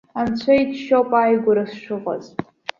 Анцәа 0.19 0.53
иџьшьоуп 0.61 1.09
ааигәара 1.19 1.63
сшыҟаз. 1.71 2.23